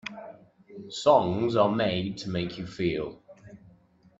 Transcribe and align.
Songs 0.89 1.55
are 1.55 1.69
made 1.71 2.17
to 2.17 2.29
make 2.31 2.57
you 2.57 2.65
feel. 2.65 3.21